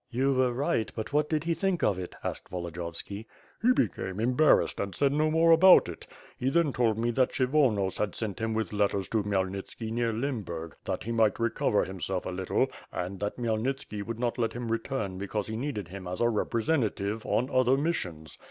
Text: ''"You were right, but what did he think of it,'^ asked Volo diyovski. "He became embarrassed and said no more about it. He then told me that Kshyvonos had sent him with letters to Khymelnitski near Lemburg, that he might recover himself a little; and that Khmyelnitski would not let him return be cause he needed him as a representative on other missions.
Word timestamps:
''"You 0.19 0.33
were 0.33 0.51
right, 0.51 0.91
but 0.95 1.13
what 1.13 1.29
did 1.29 1.43
he 1.43 1.53
think 1.53 1.83
of 1.83 1.99
it,'^ 1.99 2.15
asked 2.27 2.49
Volo 2.49 2.71
diyovski. 2.71 3.27
"He 3.61 3.71
became 3.71 4.19
embarrassed 4.19 4.79
and 4.79 4.95
said 4.95 5.13
no 5.13 5.29
more 5.29 5.51
about 5.51 5.87
it. 5.87 6.07
He 6.39 6.49
then 6.49 6.73
told 6.73 6.97
me 6.97 7.11
that 7.11 7.31
Kshyvonos 7.33 7.99
had 7.99 8.15
sent 8.15 8.39
him 8.39 8.55
with 8.55 8.73
letters 8.73 9.07
to 9.09 9.21
Khymelnitski 9.21 9.91
near 9.91 10.11
Lemburg, 10.11 10.73
that 10.85 11.03
he 11.03 11.11
might 11.11 11.39
recover 11.39 11.85
himself 11.85 12.25
a 12.25 12.31
little; 12.31 12.65
and 12.91 13.19
that 13.19 13.37
Khmyelnitski 13.37 14.03
would 14.03 14.17
not 14.17 14.39
let 14.39 14.53
him 14.53 14.71
return 14.71 15.19
be 15.19 15.27
cause 15.27 15.45
he 15.45 15.55
needed 15.55 15.89
him 15.89 16.07
as 16.07 16.19
a 16.19 16.29
representative 16.29 17.23
on 17.27 17.51
other 17.51 17.77
missions. 17.77 18.39